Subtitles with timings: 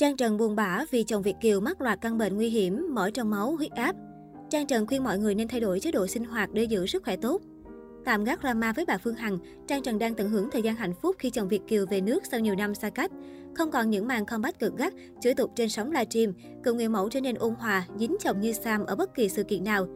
[0.00, 3.10] Trang Trần buồn bã vì chồng Việt Kiều mắc loạt căn bệnh nguy hiểm, mỡ
[3.10, 3.96] trong máu, huyết áp.
[4.50, 7.04] Trang Trần khuyên mọi người nên thay đổi chế độ sinh hoạt để giữ sức
[7.04, 7.40] khỏe tốt.
[8.04, 10.94] Tạm gác drama với bà Phương Hằng, Trang Trần đang tận hưởng thời gian hạnh
[11.02, 13.10] phúc khi chồng Việt Kiều về nước sau nhiều năm xa cách.
[13.54, 17.08] Không còn những màn combat cực gắt, chửi tục trên sóng livestream, cựu người mẫu
[17.08, 19.86] trở nên ôn hòa, dính chồng như Sam ở bất kỳ sự kiện nào.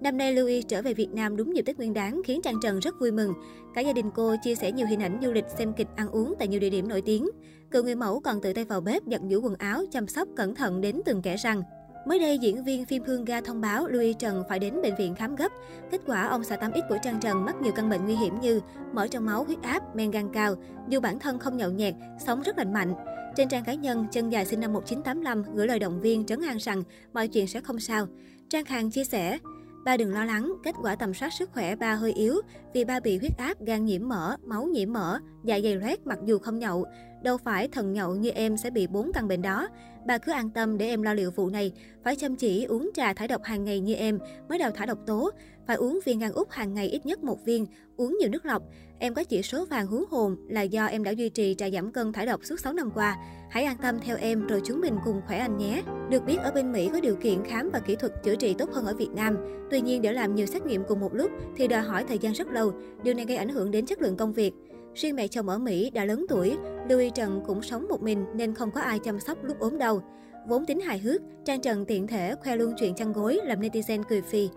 [0.00, 2.78] Năm nay Louis trở về Việt Nam đúng dịp Tết Nguyên đán khiến Trang Trần
[2.78, 3.32] rất vui mừng.
[3.74, 6.34] Cả gia đình cô chia sẻ nhiều hình ảnh du lịch, xem kịch, ăn uống
[6.38, 7.28] tại nhiều địa điểm nổi tiếng.
[7.70, 10.54] Cựu người mẫu còn tự tay vào bếp giặt giũ quần áo, chăm sóc cẩn
[10.54, 11.62] thận đến từng kẻ răng.
[12.06, 15.14] Mới đây, diễn viên phim Hương Ga thông báo Louis Trần phải đến bệnh viện
[15.14, 15.52] khám gấp.
[15.90, 18.60] Kết quả, ông xã 8X của Trang Trần mắc nhiều căn bệnh nguy hiểm như
[18.92, 20.54] mỡ trong máu, huyết áp, men gan cao.
[20.88, 21.94] Dù bản thân không nhậu nhẹt,
[22.26, 22.94] sống rất lành mạnh.
[23.36, 26.56] Trên trang cá nhân, chân dài sinh năm 1985 gửi lời động viên trấn an
[26.56, 26.82] rằng
[27.12, 28.06] mọi chuyện sẽ không sao.
[28.48, 29.38] Trang Khang chia sẻ,
[29.84, 32.40] Ba đừng lo lắng, kết quả tầm soát sức khỏe ba hơi yếu
[32.74, 36.18] vì ba bị huyết áp, gan nhiễm mỡ, máu nhiễm mỡ, dạ dày loét mặc
[36.24, 36.84] dù không nhậu.
[37.22, 39.68] Đâu phải thần nhậu như em sẽ bị bốn căn bệnh đó.
[40.06, 41.72] Bà cứ an tâm để em lo liệu vụ này.
[42.04, 44.18] Phải chăm chỉ uống trà thải độc hàng ngày như em
[44.48, 45.30] mới đào thải độc tố.
[45.66, 47.66] Phải uống viên gan úp hàng ngày ít nhất một viên.
[47.96, 48.62] Uống nhiều nước lọc.
[48.98, 51.92] Em có chỉ số vàng hú hồn là do em đã duy trì trà giảm
[51.92, 53.16] cân thải độc suốt 6 năm qua.
[53.50, 55.82] Hãy an tâm theo em rồi chúng mình cùng khỏe anh nhé.
[56.10, 58.70] Được biết ở bên Mỹ có điều kiện khám và kỹ thuật chữa trị tốt
[58.72, 59.36] hơn ở Việt Nam.
[59.70, 62.32] Tuy nhiên để làm nhiều xét nghiệm cùng một lúc thì đòi hỏi thời gian
[62.32, 62.72] rất lâu.
[63.02, 64.52] Điều này gây ảnh hưởng đến chất lượng công việc.
[64.94, 66.56] Riêng mẹ chồng ở Mỹ đã lớn tuổi,
[66.88, 70.02] Louis Trần cũng sống một mình nên không có ai chăm sóc lúc ốm đau.
[70.48, 74.02] Vốn tính hài hước, Trang Trần tiện thể khoe luôn chuyện chăn gối làm netizen
[74.08, 74.48] cười phì.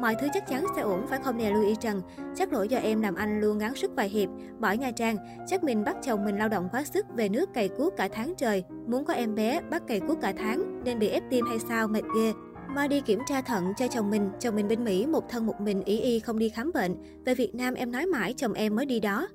[0.00, 2.02] Mọi thứ chắc chắn sẽ ổn phải không nè Louis Trần?
[2.34, 4.28] Chắc lỗi do em làm anh luôn ngán sức vài hiệp.
[4.58, 5.16] Bỏ Nha Trang,
[5.46, 8.34] chắc mình bắt chồng mình lao động quá sức về nước cày cuốc cả tháng
[8.36, 8.64] trời.
[8.86, 11.88] Muốn có em bé, bắt cày cuốc cả tháng, nên bị ép tim hay sao
[11.88, 12.32] mệt ghê.
[12.68, 15.60] Mà đi kiểm tra thận cho chồng mình, chồng mình bên Mỹ một thân một
[15.60, 16.96] mình ý y không đi khám bệnh.
[17.24, 19.28] Về Việt Nam em nói mãi chồng em mới đi đó.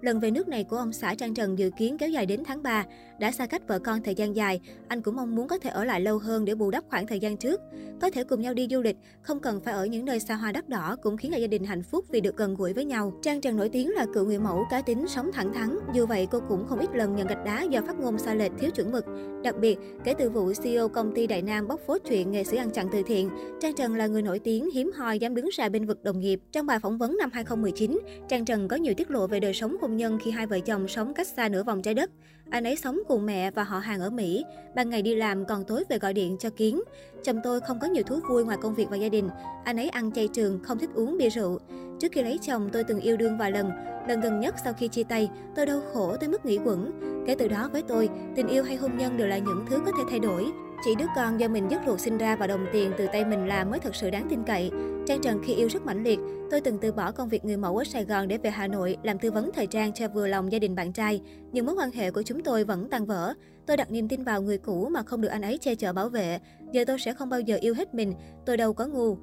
[0.00, 2.62] Lần về nước này của ông xã Trang Trần dự kiến kéo dài đến tháng
[2.62, 2.84] 3.
[3.20, 5.84] Đã xa cách vợ con thời gian dài, anh cũng mong muốn có thể ở
[5.84, 7.60] lại lâu hơn để bù đắp khoảng thời gian trước.
[8.00, 10.52] Có thể cùng nhau đi du lịch, không cần phải ở những nơi xa hoa
[10.52, 13.12] đắt đỏ cũng khiến gia đình hạnh phúc vì được gần gũi với nhau.
[13.22, 16.28] Trang Trần nổi tiếng là cựu người mẫu cá tính sống thẳng thắn, dù vậy
[16.30, 18.92] cô cũng không ít lần nhận gạch đá do phát ngôn sai lệch thiếu chuẩn
[18.92, 19.04] mực.
[19.44, 22.56] Đặc biệt, kể từ vụ CEO công ty Đại Nam bóc phốt chuyện nghệ sĩ
[22.56, 23.30] ăn chặn từ thiện,
[23.60, 26.40] Trang Trần là người nổi tiếng hiếm hoi dám đứng ra bên vực đồng nghiệp.
[26.52, 29.76] Trong bài phỏng vấn năm 2019, Trang Trần có nhiều tiết lộ về đời sống
[29.80, 32.10] hôn nhân khi hai vợ chồng sống cách xa nửa vòng trái đất.
[32.50, 34.44] Anh ấy sống cùng mẹ và họ hàng ở Mỹ.
[34.74, 36.80] Ban ngày đi làm còn tối về gọi điện cho Kiến.
[37.22, 39.28] Chồng tôi không có nhiều thú vui ngoài công việc và gia đình.
[39.64, 41.58] Anh ấy ăn chay trường, không thích uống bia rượu.
[42.00, 43.70] Trước khi lấy chồng, tôi từng yêu đương vài lần.
[44.08, 46.90] Lần gần nhất sau khi chia tay, tôi đau khổ tới mức nghỉ quẩn.
[47.26, 49.92] Kể từ đó với tôi, tình yêu hay hôn nhân đều là những thứ có
[49.98, 50.46] thể thay đổi.
[50.84, 53.46] Chỉ đứa con do mình dứt ruột sinh ra và đồng tiền từ tay mình
[53.46, 54.70] làm mới thật sự đáng tin cậy.
[55.06, 56.18] Trang Trần khi yêu rất mãnh liệt,
[56.50, 58.96] tôi từng từ bỏ công việc người mẫu ở Sài Gòn để về Hà Nội
[59.02, 61.20] làm tư vấn thời trang cho vừa lòng gia đình bạn trai.
[61.52, 63.34] Nhưng mối quan hệ của chúng tôi vẫn tan vỡ.
[63.66, 66.08] Tôi đặt niềm tin vào người cũ mà không được anh ấy che chở bảo
[66.08, 66.38] vệ.
[66.72, 68.14] Giờ tôi sẽ không bao giờ yêu hết mình,
[68.46, 69.16] tôi đâu có ngu.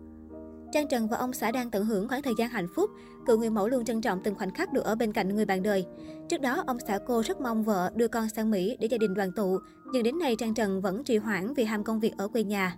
[0.72, 2.90] Trang Trần và ông xã đang tận hưởng khoảng thời gian hạnh phúc.
[3.26, 5.64] Cựu người mẫu luôn trân trọng từng khoảnh khắc được ở bên cạnh người bạn
[5.64, 5.86] đời.
[6.30, 9.14] Trước đó, ông xã cô rất mong vợ đưa con sang Mỹ để gia đình
[9.14, 9.60] đoàn tụ.
[9.94, 12.78] Nhưng đến nay Trang Trần vẫn trì hoãn vì ham công việc ở quê nhà.